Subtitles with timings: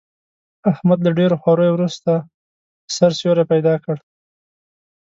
[0.71, 2.25] احمد له ډېرو خواریو ورسته، د
[2.95, 3.97] سر سیوری پیدا کړ.